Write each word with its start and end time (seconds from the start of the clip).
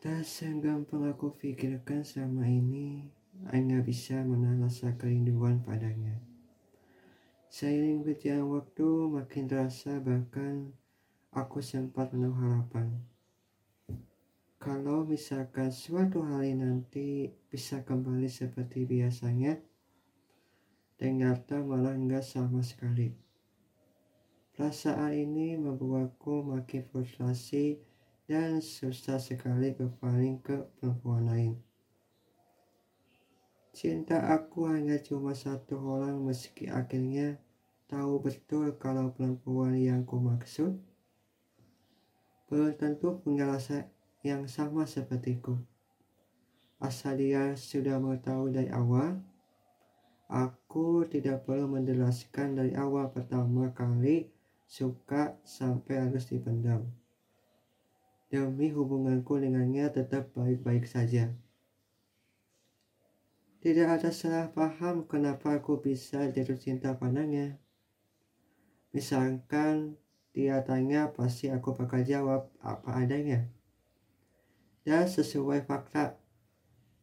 Tak 0.00 0.24
segampang 0.24 1.12
aku 1.12 1.36
pikirkan 1.36 2.00
selama 2.00 2.48
ini, 2.48 3.04
hanya 3.52 3.84
bisa 3.84 4.24
menahan 4.24 4.64
rasa 4.64 4.96
kerinduan 4.96 5.60
padanya. 5.60 6.16
Seiring 7.52 8.00
berjalan 8.00 8.48
waktu, 8.48 8.88
makin 9.12 9.44
terasa 9.44 10.00
bahkan 10.00 10.72
aku 11.36 11.60
sempat 11.60 12.16
menaruh 12.16 12.32
harapan. 12.32 12.96
Kalau 14.56 15.04
misalkan 15.04 15.68
suatu 15.68 16.24
hari 16.24 16.56
nanti 16.56 17.36
bisa 17.52 17.84
kembali 17.84 18.32
seperti 18.32 18.88
biasanya, 18.88 19.60
ternyata 20.96 21.60
malah 21.60 21.92
enggak 21.92 22.24
sama 22.24 22.64
sekali. 22.64 23.12
Perasaan 24.56 25.12
ini 25.12 25.60
membuatku 25.60 26.40
makin 26.40 26.88
frustrasi 26.88 27.89
dan 28.30 28.62
susah 28.62 29.18
sekali 29.18 29.74
berpaling 29.74 30.38
ke 30.38 30.62
perempuan 30.78 31.26
lain. 31.26 31.58
Cinta 33.74 34.22
aku 34.30 34.70
hanya 34.70 35.02
cuma 35.02 35.34
satu 35.34 35.82
orang 35.82 36.22
meski 36.22 36.70
akhirnya 36.70 37.42
tahu 37.90 38.22
betul 38.22 38.70
kalau 38.78 39.10
perempuan 39.10 39.74
yang 39.74 40.06
ku 40.06 40.22
maksud 40.22 40.78
belum 42.46 42.70
tentu 42.78 43.18
punya 43.18 43.50
yang 44.22 44.46
sama 44.46 44.86
sepertiku. 44.86 45.58
Asal 46.78 47.18
dia 47.18 47.58
sudah 47.58 47.98
mengetahui 47.98 48.54
dari 48.54 48.70
awal, 48.70 49.18
aku 50.30 51.02
tidak 51.10 51.42
perlu 51.50 51.66
menjelaskan 51.66 52.54
dari 52.54 52.78
awal 52.78 53.10
pertama 53.10 53.74
kali 53.74 54.30
suka 54.70 55.34
sampai 55.42 56.06
harus 56.06 56.30
dipendam. 56.30 56.86
Demi 58.30 58.70
hubunganku 58.70 59.42
dengannya 59.42 59.90
tetap 59.90 60.30
baik-baik 60.38 60.86
saja. 60.86 61.34
Tidak 63.58 63.90
ada 63.90 64.14
salah 64.14 64.46
paham 64.54 65.04
kenapa 65.10 65.58
aku 65.58 65.82
bisa 65.82 66.30
jatuh 66.30 66.54
cinta 66.54 66.94
padanya. 66.94 67.58
Misalkan 68.94 69.98
dia 70.30 70.62
tanya 70.62 71.10
pasti 71.10 71.50
aku 71.50 71.74
bakal 71.74 72.06
jawab 72.06 72.46
apa 72.62 73.02
adanya 73.02 73.50
dan 74.86 75.10
sesuai 75.10 75.66
fakta. 75.66 76.16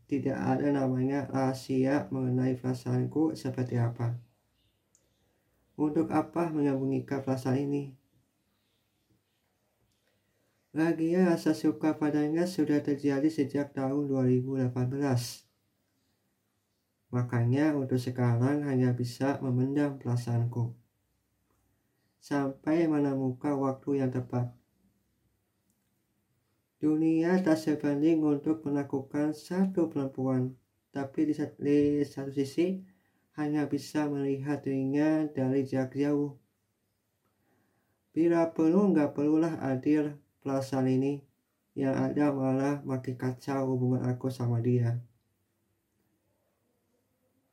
Tidak 0.08 0.34
ada 0.34 0.72
namanya 0.72 1.28
rahasia 1.28 2.08
mengenai 2.08 2.56
perasaanku 2.56 3.36
seperti 3.36 3.76
apa. 3.76 4.16
Untuk 5.76 6.08
apa 6.16 6.48
menyembunyikan 6.48 7.20
perasaan 7.20 7.68
ini? 7.68 7.97
Lagian 10.78 11.26
rasa 11.26 11.58
suka 11.58 11.98
padanya 11.98 12.46
sudah 12.46 12.78
terjadi 12.86 13.26
sejak 13.34 13.74
tahun 13.74 14.14
2018. 14.14 14.70
Makanya 17.10 17.74
untuk 17.74 17.98
sekarang 17.98 18.62
hanya 18.62 18.94
bisa 18.94 19.42
memendam 19.42 19.98
perasaanku. 19.98 20.78
Sampai 22.22 22.86
menemukan 22.86 23.58
waktu 23.58 24.06
yang 24.06 24.14
tepat. 24.14 24.54
Dunia 26.78 27.42
tak 27.42 27.58
sebanding 27.58 28.22
untuk 28.22 28.62
melakukan 28.62 29.34
satu 29.34 29.90
perempuan, 29.90 30.54
tapi 30.94 31.26
di, 31.26 31.34
di 31.58 32.06
satu 32.06 32.30
sisi 32.30 32.86
hanya 33.34 33.66
bisa 33.66 34.06
melihat 34.06 34.62
dirinya 34.62 35.26
dari 35.26 35.66
jarak 35.66 35.98
jauh. 35.98 36.38
Bila 38.14 38.54
perlu 38.54 38.94
nggak 38.94 39.18
perlulah 39.18 39.58
adil 39.58 40.27
perasaan 40.48 40.88
ini, 40.88 41.20
yang 41.76 42.00
ada 42.00 42.32
malah 42.32 42.80
makin 42.88 43.20
kacau 43.20 43.76
hubungan 43.76 44.08
aku 44.08 44.32
sama 44.32 44.64
dia. 44.64 45.04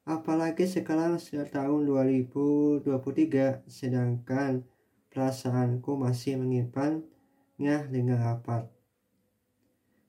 Apalagi 0.07 0.71
sekarang 0.71 1.19
sudah 1.19 1.51
tahun 1.51 1.91
2023, 1.91 3.67
sedangkan 3.67 4.63
perasaanku 5.11 5.99
masih 5.99 6.39
menyimpannya 6.39 7.91
dengan 7.91 8.23
rapat 8.23 8.71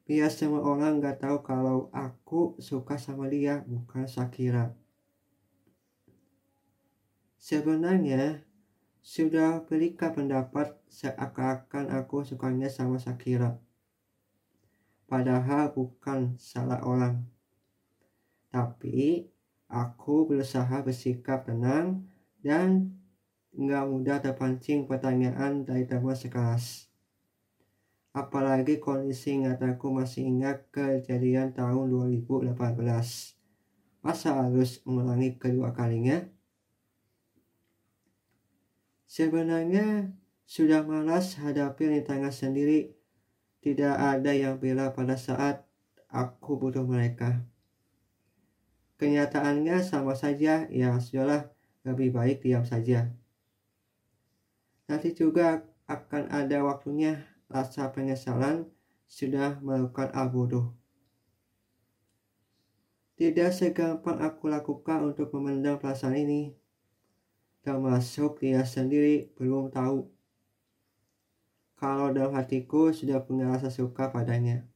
biar 0.06 0.30
semua 0.30 0.62
orang 0.62 1.02
nggak 1.02 1.18
tahu 1.18 1.42
kalau 1.42 1.90
aku 1.90 2.54
suka 2.62 2.94
sama 3.02 3.26
dia 3.26 3.66
bukan 3.66 4.06
Shakira 4.06 4.78
sebenarnya 7.42 8.46
sudah 9.06 9.62
berikan 9.70 10.18
pendapat 10.18 10.74
seakan-akan 10.90 11.94
aku 11.94 12.26
sukanya 12.26 12.66
sama 12.74 12.98
Shakira 12.98 13.62
padahal 15.06 15.70
bukan 15.78 16.34
salah 16.42 16.82
orang 16.82 17.22
tapi 18.50 19.30
aku 19.70 20.26
berusaha 20.26 20.82
bersikap 20.82 21.46
tenang 21.46 22.10
dan 22.42 22.98
nggak 23.54 23.86
mudah 23.86 24.18
terpancing 24.26 24.90
pertanyaan 24.90 25.62
dari 25.62 25.86
teman 25.86 26.18
sekelas 26.18 26.90
Apalagi 28.16 28.80
kondisi 28.80 29.36
ingataku 29.36 29.92
masih 29.92 30.24
ingat 30.24 30.72
kejadian 30.72 31.52
tahun 31.52 31.92
2018. 32.16 32.56
Masa 34.00 34.40
harus 34.40 34.80
mengulangi 34.88 35.36
kedua 35.36 35.76
kalinya? 35.76 36.24
Sebenarnya 39.16 40.12
sudah 40.44 40.84
malas 40.84 41.40
hadapi 41.40 41.88
rintangan 41.88 42.36
sendiri. 42.36 43.00
Tidak 43.64 43.96
ada 43.96 44.36
yang 44.36 44.60
bila 44.60 44.92
pada 44.92 45.16
saat 45.16 45.64
aku 46.12 46.60
butuh 46.60 46.84
mereka. 46.84 47.48
Kenyataannya 49.00 49.80
sama 49.88 50.20
saja, 50.20 50.68
ya 50.68 51.00
sudahlah 51.00 51.48
lebih 51.88 52.12
baik 52.12 52.44
diam 52.44 52.68
saja. 52.68 53.08
Nanti 54.92 55.16
juga 55.16 55.64
akan 55.88 56.28
ada 56.36 56.68
waktunya 56.68 57.24
rasa 57.48 57.96
penyesalan 57.96 58.68
sudah 59.08 59.64
melakukan 59.64 60.12
al-bodoh. 60.12 60.76
Tidak 63.16 63.48
segampang 63.56 64.20
aku 64.20 64.52
lakukan 64.52 65.08
untuk 65.08 65.32
memendam 65.40 65.80
perasaan 65.80 66.20
ini. 66.20 66.65
Termasuk 67.66 68.46
dia 68.46 68.62
sendiri 68.62 69.34
belum 69.34 69.74
tahu. 69.74 70.06
Kalau 71.82 72.14
dalam 72.14 72.38
hatiku 72.38 72.94
sudah 72.94 73.26
punya 73.26 73.50
rasa 73.50 73.74
suka 73.74 74.14
padanya. 74.14 74.70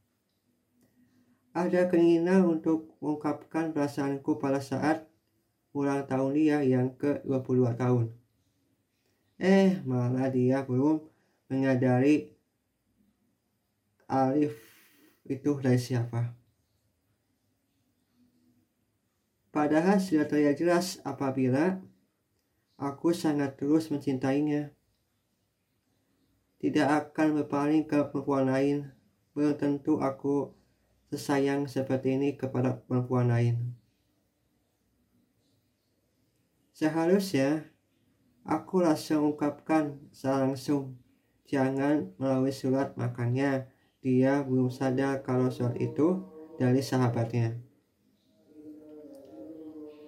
Ada 1.54 1.86
keinginan 1.86 2.50
untuk 2.50 2.98
mengungkapkan 2.98 3.78
perasaanku 3.78 4.42
pada 4.42 4.58
saat 4.58 5.06
ulang 5.78 6.02
tahun 6.10 6.34
dia 6.34 6.58
yang 6.66 6.98
ke-22 6.98 7.78
tahun. 7.78 8.08
Eh, 9.38 9.78
malah 9.86 10.34
dia 10.34 10.66
belum 10.66 11.06
menyadari 11.48 12.34
Alif 14.10 14.58
itu 15.30 15.54
dari 15.62 15.78
siapa? 15.78 16.34
Padahal 19.54 20.02
sudah 20.02 20.26
terlihat 20.26 20.58
jelas 20.58 20.98
apabila 21.06 21.78
aku 22.80 23.12
sangat 23.12 23.60
terus 23.60 23.92
mencintainya. 23.92 24.72
Tidak 26.60 26.88
akan 26.88 27.44
berpaling 27.44 27.84
ke 27.88 28.08
perempuan 28.08 28.48
lain. 28.48 28.92
Belum 29.36 29.56
tentu 29.56 30.00
aku 30.00 30.56
sesayang 31.12 31.68
seperti 31.68 32.16
ini 32.16 32.36
kepada 32.40 32.80
perempuan 32.84 33.32
lain. 33.32 33.76
Seharusnya 36.76 37.68
aku 38.48 38.80
langsung 38.84 39.36
ungkapkan 39.36 40.00
langsung. 40.24 40.96
Jangan 41.50 42.16
melalui 42.16 42.56
surat 42.56 42.96
makanya 42.96 43.68
dia 44.00 44.40
belum 44.46 44.72
sadar 44.72 45.26
kalau 45.26 45.52
surat 45.52 45.76
itu 45.76 46.24
dari 46.56 46.80
sahabatnya. 46.80 47.69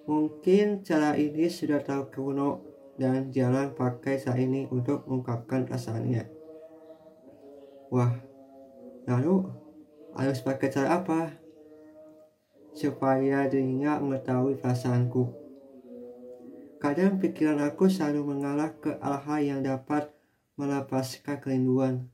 Mungkin 0.08 0.82
cara 0.82 1.14
ini 1.14 1.46
sudah 1.46 1.78
tahu 1.82 2.10
kuno 2.10 2.50
dan 2.98 3.30
jarang 3.30 3.72
pakai 3.72 4.18
saat 4.18 4.42
ini 4.42 4.66
untuk 4.70 5.06
mengungkapkan 5.06 5.66
perasaannya. 5.66 6.24
Wah, 7.92 8.12
lalu 9.06 9.46
harus 10.18 10.42
pakai 10.42 10.68
cara 10.72 11.00
apa? 11.00 11.38
Supaya 12.72 13.46
dirinya 13.46 14.00
mengetahui 14.02 14.58
perasaanku. 14.58 15.24
Kadang 16.82 17.22
pikiran 17.22 17.62
aku 17.62 17.86
selalu 17.86 18.34
mengalah 18.34 18.74
ke 18.82 18.98
hal-hal 18.98 19.40
yang 19.40 19.60
dapat 19.62 20.10
melepaskan 20.58 21.38
kerinduan 21.38 22.12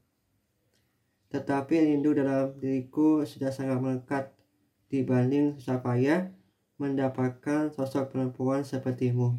tetapi 1.28 1.92
rindu 1.92 2.16
dalam 2.16 2.56
diriku 2.56 3.20
sudah 3.28 3.52
sangat 3.52 3.78
melekat 3.84 4.24
dibanding 4.88 5.60
susah 5.60 5.84
payah 5.84 6.32
mendapatkan 6.78 7.74
sosok 7.74 8.14
perempuan 8.14 8.62
sepertimu. 8.62 9.38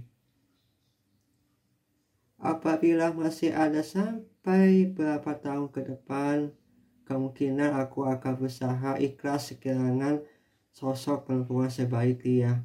Apabila 2.40 3.12
masih 3.12 3.52
ada 3.52 3.84
sampai 3.84 4.88
berapa 4.92 5.36
tahun 5.40 5.72
ke 5.72 5.82
depan 5.92 6.56
kemungkinan 7.04 7.76
aku 7.76 8.08
akan 8.08 8.34
berusaha 8.40 8.96
ikhlas 9.02 9.56
kehilangan 9.60 10.24
sosok 10.72 11.28
perempuan 11.28 11.68
sebaik 11.68 12.24
dia. 12.24 12.64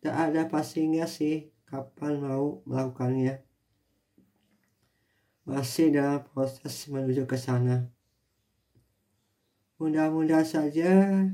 Tak 0.00 0.16
ada 0.30 0.46
pastinya 0.46 1.04
sih 1.04 1.50
kapan 1.66 2.22
mau 2.22 2.62
melakukannya. 2.62 3.42
Masih 5.44 5.92
dalam 5.92 6.22
proses 6.22 6.86
menuju 6.86 7.26
ke 7.26 7.34
sana. 7.34 7.90
Mudah-mudahan 9.76 10.46
saja 10.46 11.26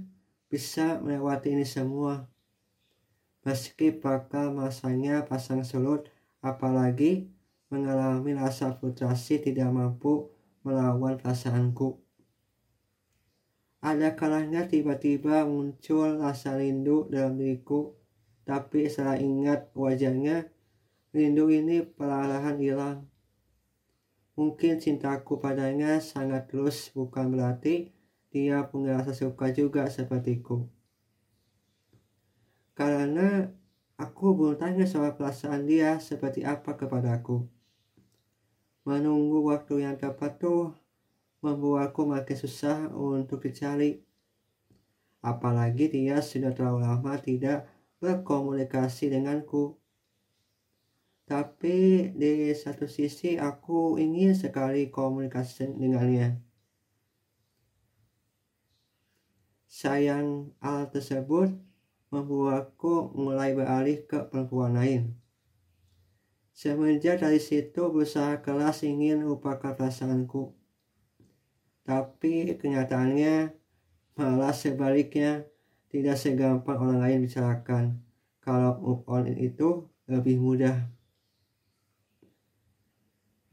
bisa 0.53 1.01
melewati 1.01 1.57
ini 1.57 1.65
semua. 1.65 2.29
Meski 3.41 3.89
bakal 3.89 4.53
masanya 4.53 5.25
pasang 5.25 5.65
surut, 5.65 6.13
apalagi 6.45 7.33
mengalami 7.73 8.37
rasa 8.37 8.77
frustrasi 8.77 9.41
tidak 9.41 9.73
mampu 9.73 10.29
melawan 10.61 11.17
perasaanku. 11.17 11.97
Ada 13.81 14.13
kalanya 14.13 14.69
tiba-tiba 14.69 15.49
muncul 15.49 16.21
rasa 16.21 16.61
rindu 16.61 17.09
dalam 17.09 17.41
diriku, 17.41 17.97
tapi 18.45 18.93
setelah 18.93 19.17
ingat 19.17 19.73
wajahnya, 19.73 20.53
rindu 21.17 21.49
ini 21.49 21.81
perlahan 21.81 22.61
hilang. 22.61 23.09
Mungkin 24.37 24.79
cintaku 24.79 25.41
padanya 25.41 25.99
sangat 25.99 26.53
terus 26.53 26.93
bukan 26.93 27.33
berarti 27.33 28.02
dia 28.33 28.65
rasa 28.65 29.13
suka 29.13 29.53
juga 29.53 29.85
sepertiku. 29.93 30.65
Karena 32.73 33.53
aku 34.01 34.33
belum 34.33 34.57
tanya 34.57 34.89
soal 34.89 35.13
perasaan 35.13 35.69
dia 35.69 36.01
seperti 36.01 36.41
apa 36.41 36.75
kepadaku. 36.75 37.45
Menunggu 38.89 39.45
waktu 39.47 39.85
yang 39.85 40.01
tepat 40.01 40.41
tuh 40.41 40.73
membuatku 41.45 42.09
makin 42.09 42.35
susah 42.35 42.89
untuk 42.91 43.45
dicari. 43.45 44.01
Apalagi 45.23 45.93
dia 45.93 46.19
sudah 46.19 46.51
terlalu 46.51 46.83
lama 46.83 47.15
tidak 47.21 47.69
berkomunikasi 48.03 49.13
denganku. 49.13 49.79
Tapi 51.29 52.11
di 52.19 52.51
satu 52.57 52.91
sisi 52.91 53.39
aku 53.39 54.01
ingin 54.03 54.35
sekali 54.35 54.91
komunikasi 54.91 55.71
dengannya. 55.79 56.52
Sayang 59.73 60.53
hal 60.61 60.93
tersebut 60.93 61.49
membuatku 62.13 63.17
mulai 63.17 63.57
beralih 63.57 64.05
ke 64.05 64.21
perempuan 64.29 64.77
lain. 64.77 65.17
Semenjak 66.53 67.25
dari 67.25 67.41
situ 67.41 67.89
berusaha 67.89 68.45
keras 68.45 68.85
ingin 68.85 69.25
lupakan 69.25 69.73
perasaanku. 69.73 70.53
Tapi 71.89 72.53
kenyataannya 72.61 73.57
malah 74.21 74.53
sebaliknya 74.53 75.49
tidak 75.89 76.21
segampang 76.21 76.77
orang 76.77 77.01
lain 77.01 77.25
bicarakan. 77.25 78.05
Kalau 78.45 78.77
move 78.77 79.09
on 79.09 79.25
itu 79.25 79.89
lebih 80.05 80.37
mudah. 80.37 80.85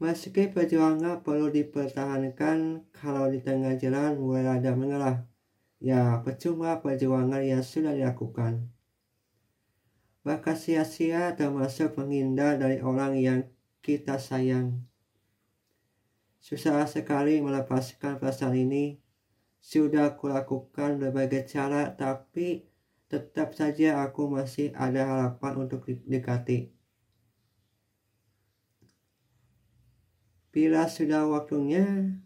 Meski 0.04 0.52
perjuangan 0.52 1.24
perlu 1.24 1.48
dipertahankan 1.48 2.92
kalau 2.92 3.32
di 3.32 3.40
tengah 3.40 3.80
jalan 3.80 4.20
mulai 4.20 4.60
ada 4.60 4.76
mengalah. 4.76 5.30
Ya 5.80 6.20
percuma 6.20 6.84
perjuangan 6.84 7.40
yang 7.40 7.64
sudah 7.64 7.96
dilakukan 7.96 8.68
maka 10.20 10.52
sia-sia 10.52 11.32
termasuk 11.32 11.96
menghindar 11.96 12.60
dari 12.60 12.84
orang 12.84 13.16
yang 13.16 13.40
kita 13.80 14.20
sayang. 14.20 14.84
Susah 16.40 16.84
sekali 16.88 17.40
melepaskan 17.40 18.20
perasaan 18.20 18.56
ini. 18.56 19.00
Sudah 19.60 20.16
kulakukan 20.16 20.96
berbagai 20.96 21.44
cara, 21.44 21.92
tapi 21.92 22.64
tetap 23.12 23.52
saja 23.52 24.00
aku 24.00 24.24
masih 24.32 24.72
ada 24.72 25.04
harapan 25.04 25.68
untuk 25.68 25.84
dekati. 25.84 26.72
Bila 30.48 30.88
sudah 30.88 31.28
waktunya, 31.28 32.16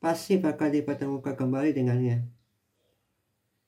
pasti 0.00 0.40
bakal 0.40 0.72
dipertemukan 0.72 1.36
kembali 1.36 1.76
dengannya. 1.76 2.37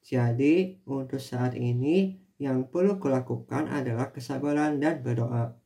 Jadi, 0.01 0.81
untuk 0.89 1.21
saat 1.21 1.55
ini, 1.57 2.17
yang 2.41 2.73
perlu 2.73 2.97
kulakukan 2.97 3.69
adalah 3.69 4.09
kesabaran 4.11 4.81
dan 4.81 5.05
berdoa. 5.05 5.61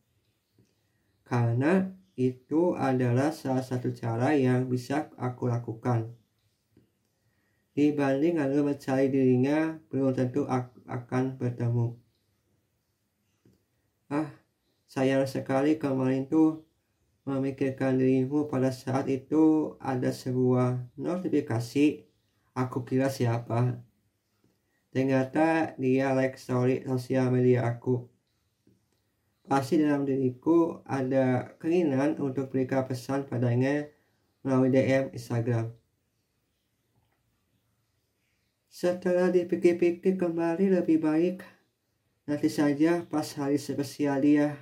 Karena 1.22 1.86
itu 2.18 2.74
adalah 2.74 3.30
salah 3.30 3.62
satu 3.62 3.94
cara 3.94 4.34
yang 4.34 4.66
bisa 4.66 5.10
aku 5.14 5.46
lakukan. 5.46 6.10
Dibanding 7.74 8.38
lalu 8.38 8.74
mencari 8.74 9.10
dirinya, 9.10 9.78
belum 9.90 10.14
tentu 10.14 10.46
akan 10.86 11.38
bertemu. 11.38 11.94
Ah, 14.10 14.30
sayang 14.86 15.26
sekali 15.26 15.74
kemarin 15.78 16.30
tuh 16.30 16.62
memikirkan 17.26 17.98
dirimu 17.98 18.46
pada 18.46 18.70
saat 18.70 19.08
itu 19.08 19.74
ada 19.80 20.12
sebuah 20.12 20.92
notifikasi 21.00 22.04
aku 22.52 22.84
kira 22.84 23.08
siapa 23.08 23.80
Ternyata 24.94 25.74
dia 25.74 26.14
like 26.14 26.38
story 26.38 26.86
sosial 26.86 27.34
media 27.34 27.66
aku. 27.66 28.06
Pasti 29.42 29.82
dalam 29.82 30.06
diriku 30.06 30.86
ada 30.86 31.58
keinginan 31.58 32.14
untuk 32.22 32.54
berikan 32.54 32.86
pesan 32.86 33.26
padanya 33.26 33.90
melalui 34.46 34.70
DM 34.70 35.10
Instagram. 35.10 35.74
Setelah 38.70 39.34
dipikir-pikir 39.34 40.14
kembali 40.14 40.78
lebih 40.78 41.02
baik, 41.02 41.42
nanti 42.30 42.46
saja 42.46 43.02
pas 43.02 43.26
hari 43.34 43.58
spesial 43.58 44.22
dia 44.22 44.54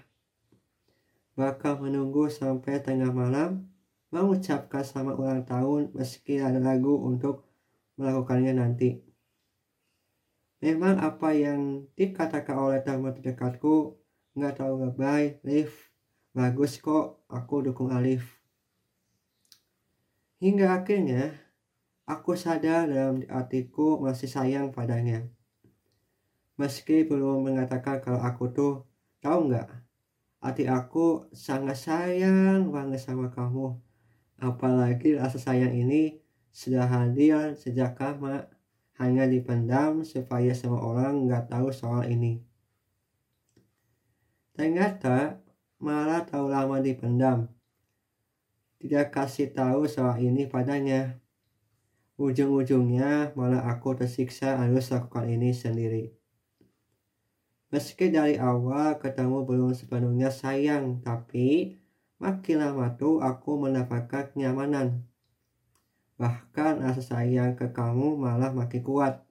bakal 1.36 1.76
menunggu 1.76 2.32
sampai 2.32 2.80
tengah 2.80 3.12
malam 3.12 3.68
mengucapkan 4.08 4.80
selamat 4.80 5.14
ulang 5.20 5.42
tahun 5.44 5.82
meski 5.92 6.40
ada 6.40 6.56
lagu 6.56 6.96
untuk 7.04 7.44
melakukannya 8.00 8.56
nanti. 8.56 9.11
Memang 10.62 10.94
apa 11.02 11.34
yang 11.34 11.90
dikatakan 11.98 12.54
oleh 12.54 12.78
teman 12.86 13.10
terdekatku 13.10 13.98
nggak 14.38 14.62
tahu 14.62 14.86
lebay, 14.86 15.42
Liv. 15.42 15.74
Bagus 16.30 16.78
kok, 16.78 17.26
aku 17.26 17.66
dukung 17.66 17.90
Alif. 17.90 18.40
Hingga 20.38 20.80
akhirnya, 20.80 21.34
aku 22.06 22.38
sadar 22.38 22.86
dalam 22.86 23.26
hatiku 23.26 23.98
masih 23.98 24.30
sayang 24.30 24.70
padanya. 24.70 25.26
Meski 26.54 27.10
belum 27.10 27.42
mengatakan 27.42 27.98
kalau 27.98 28.22
aku 28.22 28.54
tuh, 28.54 28.74
tahu 29.18 29.50
nggak? 29.50 29.66
Hati 30.42 30.70
aku 30.70 31.26
sangat 31.34 31.74
sayang 31.74 32.70
banget 32.70 33.02
sama 33.02 33.34
kamu. 33.34 33.82
Apalagi 34.38 35.18
rasa 35.18 35.42
sayang 35.42 35.74
ini 35.74 36.22
sudah 36.54 36.86
hadir 36.86 37.58
sejak 37.58 37.98
lama 37.98 38.46
hanya 39.02 39.26
dipendam 39.26 40.06
supaya 40.06 40.54
semua 40.54 40.78
orang 40.86 41.26
nggak 41.26 41.50
tahu 41.50 41.74
soal 41.74 42.06
ini. 42.06 42.38
Ternyata 44.54 45.42
malah 45.82 46.22
tahu 46.22 46.46
lama 46.46 46.78
dipendam. 46.78 47.50
Tidak 48.78 49.10
kasih 49.10 49.50
tahu 49.50 49.90
soal 49.90 50.22
ini 50.22 50.46
padanya. 50.46 51.18
Ujung-ujungnya 52.14 53.34
malah 53.34 53.66
aku 53.66 53.98
tersiksa 53.98 54.54
harus 54.62 54.94
lakukan 54.94 55.26
ini 55.26 55.50
sendiri. 55.50 56.14
Meski 57.74 58.12
dari 58.12 58.38
awal 58.38 59.00
ketemu 59.02 59.42
belum 59.42 59.72
sepenuhnya 59.72 60.30
sayang, 60.30 61.00
tapi 61.02 61.80
makin 62.22 62.62
lama 62.62 62.94
tuh 62.94 63.18
aku 63.18 63.58
mendapatkan 63.58 64.30
kenyamanan 64.30 65.08
Bahkan 66.20 66.84
rasa 66.84 67.00
sayang 67.00 67.56
ke 67.56 67.72
kamu 67.72 68.20
malah 68.20 68.52
makin 68.52 68.82
kuat. 68.84 69.24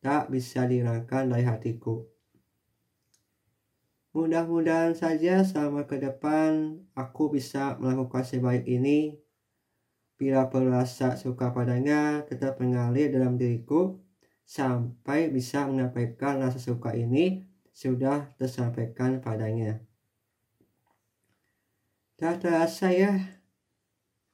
Tak 0.00 0.32
bisa 0.32 0.64
dihilangkan 0.64 1.28
dari 1.30 1.44
hatiku. 1.44 2.08
Mudah-mudahan 4.10 4.98
saja 4.98 5.46
selama 5.46 5.86
ke 5.86 6.02
depan 6.02 6.82
aku 6.98 7.30
bisa 7.30 7.78
melakukan 7.78 8.26
sebaik 8.26 8.66
ini. 8.66 9.14
Bila 10.18 10.50
perlu 10.50 10.74
rasa 10.74 11.14
suka 11.14 11.54
padanya 11.54 12.26
tetap 12.26 12.58
mengalir 12.58 13.14
dalam 13.14 13.38
diriku 13.38 14.02
sampai 14.42 15.30
bisa 15.30 15.62
menyampaikan 15.70 16.42
rasa 16.42 16.58
suka 16.58 16.90
ini 16.92 17.46
sudah 17.70 18.34
tersampaikan 18.34 19.22
padanya. 19.22 19.78
Tak 22.18 22.44
terasa 22.44 22.92
ya, 22.92 23.39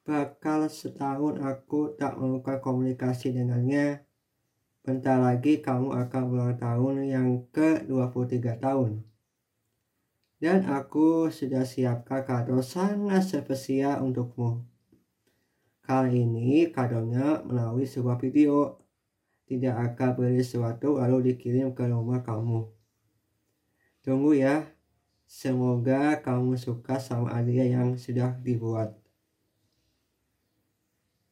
Bakal 0.06 0.70
setahun 0.70 1.42
aku 1.42 1.98
tak 1.98 2.14
melakukan 2.14 2.62
komunikasi 2.62 3.34
dengannya. 3.34 4.06
Bentar 4.86 5.18
lagi 5.18 5.58
kamu 5.58 5.98
akan 6.06 6.22
ulang 6.30 6.54
tahun 6.62 7.10
yang 7.10 7.28
ke-23 7.50 8.62
tahun. 8.62 9.02
Dan 10.38 10.62
aku 10.70 11.26
sudah 11.34 11.66
siapkan 11.66 12.22
kado 12.22 12.62
sangat 12.62 13.26
spesial 13.26 13.98
untukmu. 14.06 14.62
Kali 15.82 16.22
ini 16.22 16.70
kadonya 16.70 17.42
melalui 17.42 17.90
sebuah 17.90 18.22
video. 18.22 18.78
Tidak 19.50 19.74
akan 19.74 20.10
beli 20.14 20.38
sesuatu 20.38 21.02
lalu 21.02 21.34
dikirim 21.34 21.74
ke 21.74 21.82
rumah 21.82 22.22
kamu. 22.22 22.62
Tunggu 24.06 24.38
ya. 24.38 24.70
Semoga 25.26 26.22
kamu 26.22 26.54
suka 26.54 27.02
sama 27.02 27.34
hadiah 27.34 27.66
yang 27.66 27.98
sudah 27.98 28.38
dibuat. 28.38 29.05